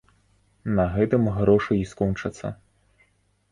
[0.79, 2.53] На гэтым грошы і скончацца.